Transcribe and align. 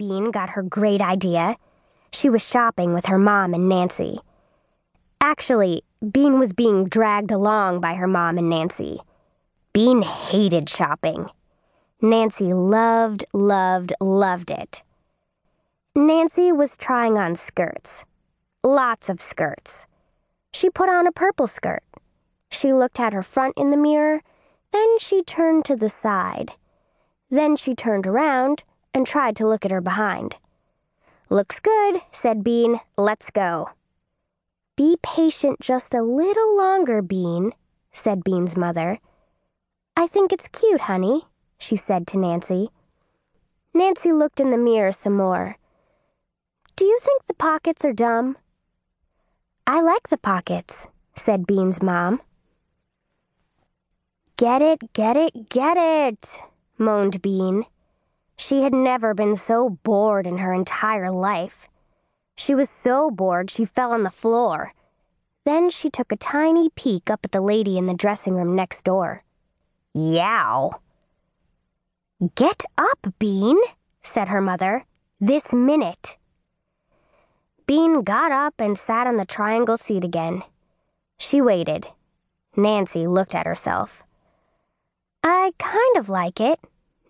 Bean 0.00 0.30
got 0.30 0.48
her 0.56 0.62
great 0.62 1.02
idea. 1.02 1.56
She 2.10 2.30
was 2.30 2.40
shopping 2.40 2.94
with 2.94 3.04
her 3.04 3.18
mom 3.18 3.52
and 3.52 3.68
Nancy. 3.68 4.18
Actually, 5.20 5.82
Bean 6.10 6.38
was 6.38 6.54
being 6.54 6.86
dragged 6.86 7.30
along 7.30 7.82
by 7.82 7.92
her 7.92 8.06
mom 8.06 8.38
and 8.38 8.48
Nancy. 8.48 9.00
Bean 9.74 10.00
hated 10.00 10.70
shopping. 10.70 11.28
Nancy 12.00 12.54
loved, 12.54 13.26
loved, 13.34 13.92
loved 14.00 14.50
it. 14.50 14.82
Nancy 15.94 16.50
was 16.50 16.78
trying 16.78 17.18
on 17.18 17.34
skirts. 17.34 18.06
Lots 18.64 19.10
of 19.10 19.20
skirts. 19.20 19.84
She 20.50 20.70
put 20.70 20.88
on 20.88 21.06
a 21.06 21.12
purple 21.12 21.46
skirt. 21.46 21.82
She 22.50 22.72
looked 22.72 22.98
at 22.98 23.12
her 23.12 23.22
front 23.22 23.52
in 23.58 23.70
the 23.70 23.76
mirror, 23.76 24.22
then 24.72 24.98
she 24.98 25.22
turned 25.22 25.66
to 25.66 25.76
the 25.76 25.90
side. 25.90 26.52
Then 27.28 27.54
she 27.54 27.74
turned 27.74 28.06
around 28.06 28.62
and 28.94 29.06
tried 29.06 29.36
to 29.36 29.46
look 29.46 29.64
at 29.64 29.70
her 29.70 29.80
behind. 29.80 30.36
Looks 31.28 31.60
good, 31.60 32.02
said 32.12 32.42
Bean. 32.42 32.80
Let's 32.96 33.30
go. 33.30 33.70
Be 34.76 34.96
patient 35.02 35.60
just 35.60 35.94
a 35.94 36.02
little 36.02 36.56
longer, 36.56 37.02
Bean, 37.02 37.52
said 37.92 38.24
Bean's 38.24 38.56
mother. 38.56 38.98
I 39.96 40.06
think 40.06 40.32
it's 40.32 40.48
cute, 40.48 40.82
honey, 40.82 41.26
she 41.58 41.76
said 41.76 42.06
to 42.08 42.18
Nancy. 42.18 42.70
Nancy 43.74 44.12
looked 44.12 44.40
in 44.40 44.50
the 44.50 44.58
mirror 44.58 44.92
some 44.92 45.16
more. 45.16 45.56
Do 46.76 46.84
you 46.84 46.98
think 47.00 47.26
the 47.26 47.34
pockets 47.34 47.84
are 47.84 47.92
dumb? 47.92 48.36
I 49.66 49.80
like 49.82 50.08
the 50.08 50.16
pockets, 50.16 50.88
said 51.14 51.46
Bean's 51.46 51.82
mom. 51.82 52.22
Get 54.36 54.62
it, 54.62 54.92
get 54.94 55.16
it, 55.16 55.50
get 55.50 55.76
it, 55.76 56.40
moaned 56.78 57.20
Bean. 57.20 57.66
She 58.40 58.62
had 58.62 58.72
never 58.72 59.12
been 59.12 59.36
so 59.36 59.68
bored 59.68 60.26
in 60.26 60.38
her 60.38 60.54
entire 60.54 61.10
life. 61.10 61.68
She 62.38 62.54
was 62.54 62.70
so 62.70 63.10
bored 63.10 63.50
she 63.50 63.66
fell 63.66 63.92
on 63.92 64.02
the 64.02 64.10
floor. 64.10 64.72
Then 65.44 65.68
she 65.68 65.90
took 65.90 66.10
a 66.10 66.16
tiny 66.16 66.70
peek 66.70 67.10
up 67.10 67.20
at 67.22 67.32
the 67.32 67.42
lady 67.42 67.76
in 67.76 67.84
the 67.84 67.92
dressing 67.92 68.32
room 68.32 68.56
next 68.56 68.82
door. 68.82 69.24
Yow. 69.92 70.80
Get 72.34 72.64
up, 72.78 73.12
Bean, 73.18 73.58
said 74.00 74.28
her 74.28 74.40
mother. 74.40 74.86
This 75.20 75.52
minute. 75.52 76.16
Bean 77.66 78.00
got 78.00 78.32
up 78.32 78.54
and 78.58 78.78
sat 78.78 79.06
on 79.06 79.16
the 79.16 79.26
triangle 79.26 79.76
seat 79.76 80.02
again. 80.02 80.44
She 81.18 81.42
waited. 81.42 81.88
Nancy 82.56 83.06
looked 83.06 83.34
at 83.34 83.46
herself. 83.46 84.02
I 85.22 85.52
kind 85.58 85.98
of 85.98 86.08
like 86.08 86.40
it, 86.40 86.58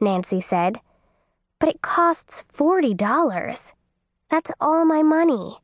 Nancy 0.00 0.40
said. 0.40 0.80
But 1.60 1.68
it 1.68 1.82
costs 1.82 2.42
$40. 2.52 3.72
That's 4.28 4.50
all 4.60 4.84
my 4.84 5.02
money. 5.02 5.58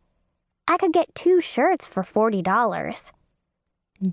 I 0.69 0.77
could 0.77 0.92
get 0.92 1.14
two 1.14 1.41
shirts 1.41 1.88
for 1.88 2.05
$40. 2.05 3.12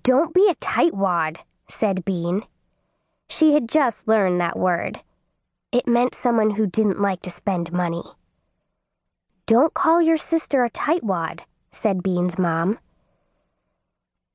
Don't 0.02 0.34
be 0.34 0.50
a 0.50 0.56
tightwad, 0.56 1.38
said 1.68 2.06
Bean. 2.06 2.44
She 3.30 3.54
had 3.54 3.70
just 3.70 4.08
learned 4.08 4.40
that 4.42 4.58
word. 4.58 5.02
It 5.72 5.88
meant 5.88 6.16
someone 6.16 6.52
who 6.52 6.68
didn't 6.68 7.02
like 7.02 7.22
to 7.24 7.32
spend 7.32 7.74
money. 7.74 8.04
Don't 9.46 9.74
call 9.74 10.02
your 10.02 10.18
sister 10.18 10.64
a 10.64 10.70
tightwad, 10.70 11.42
said 11.72 12.02
Bean's 12.02 12.38
mom. 12.38 12.80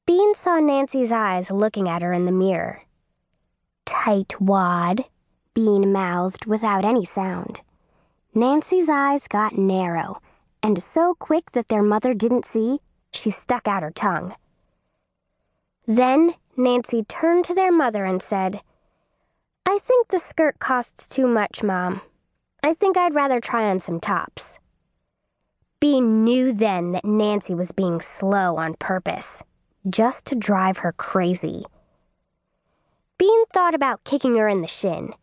Bean 0.05 0.35
saw 0.35 0.59
Nancy's 0.59 1.13
eyes 1.13 1.51
looking 1.51 1.89
at 1.89 2.03
her 2.03 2.13
in 2.13 2.25
the 2.25 2.33
mirror. 2.33 2.83
Tightwad, 3.87 5.05
Bean 5.59 5.93
mouthed 5.93 6.47
without 6.47 6.85
any 6.85 7.05
sound. 7.05 7.63
Nancy's 8.33 8.89
eyes 8.89 9.27
got 9.27 9.59
narrow, 9.59 10.23
and 10.63 10.81
so 10.81 11.15
quick 11.15 11.51
that 11.51 11.67
their 11.67 11.83
mother 11.83 12.15
didn't 12.15 12.47
see, 12.47 12.79
she 13.11 13.33
stuck 13.33 13.67
out 13.67 13.83
her 13.83 13.91
tongue. 13.91 14.37
Then 15.85 16.35
Nancy 16.57 17.03
turned 17.03 17.45
to 17.47 17.57
their 17.57 17.73
mother 17.73 18.05
and 18.05 18.23
said, 18.23 18.61
I 19.67 19.81
think 19.83 20.07
the 20.07 20.21
skirt 20.21 20.61
costs 20.61 21.09
too 21.09 21.27
much, 21.27 21.65
Mom. 21.65 22.03
I 22.63 22.73
think 22.73 22.97
I'd 22.97 23.17
rather 23.17 23.41
try 23.41 23.69
on 23.69 23.81
some 23.81 23.99
tops. 23.99 24.61
Bean 25.81 26.23
knew 26.23 26.53
then 26.53 26.93
that 26.93 27.05
Nancy 27.05 27.53
was 27.53 27.73
being 27.73 28.01
slow 28.01 28.59
on 28.59 28.75
purpose, 28.75 29.43
just 29.91 30.25
to 30.27 30.37
drive 30.37 30.79
her 30.79 30.93
crazy. 30.93 31.65
Bean 33.19 33.45
thought 33.47 33.75
about 33.75 34.05
kicking 34.05 34.37
her 34.37 34.47
in 34.47 34.63
the 34.63 34.69
shin. 34.69 35.15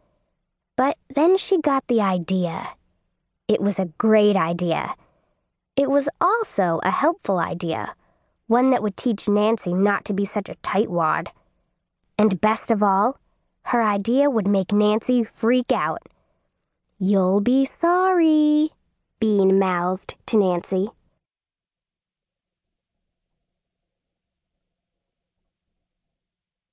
But 0.76 0.98
then 1.14 1.38
she 1.38 1.62
got 1.62 1.88
the 1.88 2.02
idea. 2.02 2.70
It 3.48 3.62
was 3.62 3.80
a 3.80 3.92
great 3.98 4.36
idea. 4.36 4.96
It 5.76 5.90
was 5.90 6.10
also 6.20 6.80
a 6.84 6.92
helpful 6.92 7.40
idea, 7.40 7.96
one 8.48 8.70
that 8.72 8.84
would 8.84 8.98
teach 8.98 9.28
Nancy 9.28 9.74
not 9.74 10.06
to 10.06 10.14
be 10.14 10.26
such 10.26 10.50
a 10.50 10.56
tightwad. 10.56 11.28
And 12.18 12.42
best 12.42 12.72
of 12.72 12.82
all, 12.82 13.20
her 13.64 13.82
idea 13.82 14.30
would 14.30 14.48
make 14.48 14.72
Nancy 14.72 15.24
freak 15.24 15.72
out. 15.72 16.04
You'll 16.98 17.42
be 17.42 17.66
sorry, 17.66 18.70
Bean 19.20 19.60
mouthed 19.60 20.16
to 20.28 20.38
Nancy. 20.38 20.90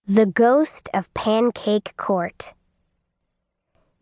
The 0.06 0.26
Ghost 0.26 0.88
of 0.92 1.12
Pancake 1.14 1.96
Court. 1.96 2.54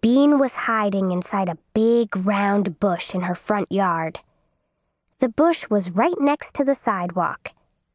Bean 0.01 0.39
was 0.39 0.57
hiding 0.57 1.13
inside 1.13 1.49
a 1.51 1.59
big 1.75 2.17
round 2.17 2.81
bush 2.81 3.15
in 3.15 3.23
her 3.23 3.35
front 3.35 3.71
yard. 3.71 4.21
The 5.19 5.29
bush 5.29 5.69
was 5.69 5.91
right 5.91 6.19
next 6.19 6.55
to 6.55 6.65
the 6.65 6.75
sidewalk, 6.75 7.51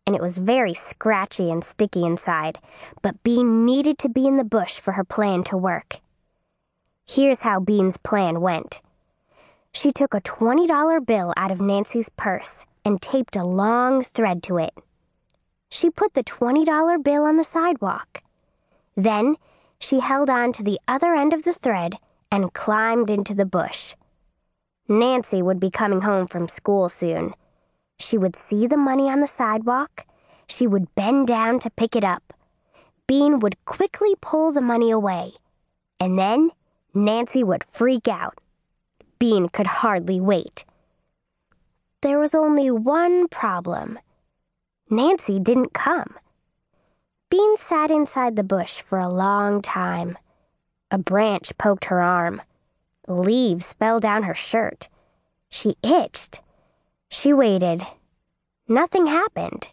and 0.06 0.16
it 0.16 0.22
was 0.22 0.38
very 0.38 0.76
scratchy 0.76 1.50
and 1.50 1.64
sticky 1.64 2.04
inside, 2.04 2.60
but 3.02 3.24
Bean 3.24 3.66
needed 3.66 3.98
to 4.00 4.10
be 4.10 4.28
in 4.28 4.38
the 4.38 4.44
bush 4.44 4.80
for 4.80 4.92
her 4.92 5.04
plan 5.04 5.44
to 5.46 5.58
work. 5.58 6.00
Here's 7.08 7.42
how 7.42 7.60
Bean's 7.60 7.98
plan 7.98 8.40
went. 8.40 8.82
She 9.72 9.92
took 9.92 10.14
a 10.14 10.22
$20 10.22 11.04
bill 11.06 11.34
out 11.36 11.50
of 11.50 11.60
Nancy's 11.60 12.10
purse 12.10 12.66
and 12.86 13.02
taped 13.02 13.36
a 13.36 13.44
long 13.44 14.04
thread 14.04 14.44
to 14.44 14.60
it. 14.60 14.74
She 15.70 15.90
put 15.90 16.14
the 16.14 16.24
$20 16.24 17.04
bill 17.04 17.24
on 17.24 17.38
the 17.38 17.44
sidewalk. 17.44 18.22
Then 18.96 19.38
she 19.80 20.00
held 20.00 20.30
on 20.30 20.52
to 20.54 20.64
the 20.64 20.80
other 20.88 21.14
end 21.16 21.34
of 21.34 21.44
the 21.44 21.54
thread 21.54 21.96
and 22.32 22.54
climbed 22.54 23.10
into 23.10 23.34
the 23.34 23.46
bush. 23.46 23.96
Nancy 24.88 25.42
would 25.42 25.60
be 25.60 25.72
coming 25.72 26.02
home 26.02 26.28
from 26.28 26.48
school 26.48 26.90
soon. 26.90 27.34
She 28.00 28.18
would 28.18 28.36
see 28.36 28.68
the 28.68 28.78
money 28.78 29.10
on 29.10 29.22
the 29.22 29.28
sidewalk. 29.28 30.06
She 30.48 30.68
would 30.68 30.94
bend 30.96 31.28
down 31.28 31.60
to 31.60 31.70
pick 31.70 31.96
it 31.96 32.04
up. 32.04 32.34
Bean 33.08 33.40
would 33.40 33.64
quickly 33.66 34.16
pull 34.22 34.52
the 34.52 34.62
money 34.62 34.92
away. 34.92 35.34
And 36.00 36.20
then 36.20 36.52
Nancy 36.94 37.44
would 37.44 37.64
freak 37.64 38.08
out. 38.08 38.40
Bean 39.18 39.50
could 39.50 39.68
hardly 39.68 40.20
wait. 40.20 40.66
There 42.02 42.20
was 42.20 42.36
only 42.36 42.70
one 42.70 43.28
problem. 43.28 43.98
Nancy 44.90 45.40
didn't 45.40 45.74
come. 45.74 46.16
Bean 47.36 47.58
sat 47.58 47.92
inside 47.92 48.38
the 48.38 48.46
bush 48.46 48.82
for 48.82 48.98
a 48.98 49.10
long 49.10 49.62
time. 49.62 50.18
A 50.90 50.98
branch 50.98 51.52
poked 51.58 51.86
her 51.86 52.02
arm. 52.02 52.42
Leaves 53.10 53.74
fell 53.74 54.00
down 54.00 54.24
her 54.24 54.34
shirt. 54.34 54.88
She 55.50 55.76
itched. 55.84 56.40
She 57.10 57.34
waited. 57.34 57.84
Nothing 58.70 59.08
happened. 59.08 59.68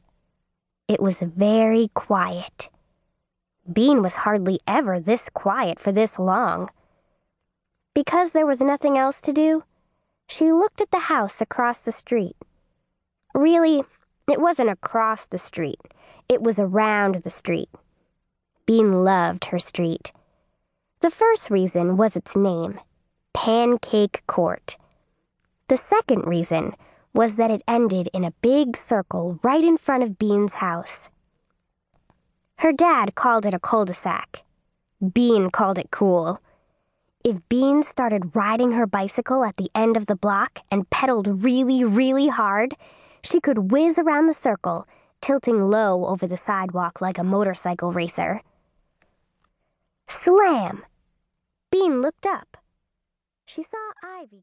It 0.88 1.00
was 1.00 1.20
very 1.20 1.88
quiet. 1.94 2.68
Bean 3.72 4.02
was 4.02 4.16
hardly 4.26 4.58
ever 4.66 4.98
this 4.98 5.30
quiet 5.30 5.78
for 5.78 5.92
this 5.92 6.18
long. 6.18 6.68
Because 7.94 8.32
there 8.32 8.46
was 8.46 8.60
nothing 8.60 8.98
else 8.98 9.20
to 9.20 9.32
do, 9.32 9.62
she 10.28 10.50
looked 10.50 10.80
at 10.80 10.90
the 10.90 11.06
house 11.14 11.40
across 11.40 11.80
the 11.80 11.92
street. 11.92 12.34
Really, 13.36 13.84
it 14.28 14.40
wasn't 14.40 14.70
across 14.70 15.26
the 15.26 15.38
street, 15.38 15.78
it 16.32 16.42
was 16.42 16.58
around 16.58 17.16
the 17.16 17.30
street. 17.30 17.68
Bean 18.66 19.04
loved 19.04 19.46
her 19.46 19.58
street. 19.58 20.12
The 21.00 21.10
first 21.10 21.50
reason 21.50 21.96
was 21.96 22.16
its 22.16 22.34
name, 22.36 22.80
Pancake 23.34 24.22
Court. 24.26 24.76
The 25.68 25.76
second 25.76 26.26
reason 26.26 26.74
was 27.12 27.36
that 27.36 27.50
it 27.50 27.62
ended 27.68 28.08
in 28.14 28.24
a 28.24 28.34
big 28.42 28.76
circle 28.76 29.38
right 29.42 29.64
in 29.64 29.76
front 29.76 30.02
of 30.02 30.18
Bean's 30.18 30.54
house. 30.54 31.10
Her 32.58 32.72
dad 32.72 33.14
called 33.14 33.44
it 33.44 33.54
a 33.54 33.58
cul-de-sac. 33.58 34.44
Bean 35.12 35.50
called 35.50 35.78
it 35.78 35.90
cool. 35.90 36.40
If 37.24 37.36
Bean 37.48 37.82
started 37.82 38.34
riding 38.34 38.72
her 38.72 38.86
bicycle 38.86 39.44
at 39.44 39.56
the 39.56 39.70
end 39.74 39.96
of 39.96 40.06
the 40.06 40.16
block 40.16 40.60
and 40.70 40.88
pedaled 40.88 41.44
really, 41.44 41.84
really 41.84 42.28
hard, 42.28 42.74
she 43.22 43.40
could 43.40 43.70
whiz 43.72 43.98
around 43.98 44.26
the 44.26 44.32
circle, 44.32 44.86
tilting 45.22 45.70
low 45.70 46.04
over 46.06 46.26
the 46.26 46.36
sidewalk 46.36 47.00
like 47.00 47.16
a 47.16 47.24
motorcycle 47.24 47.92
racer. 47.92 48.42
Slam! 50.08 50.84
Bean 51.70 52.02
looked 52.02 52.26
up. 52.26 52.58
She 53.46 53.62
saw 53.62 53.92
Ivy. 54.02 54.40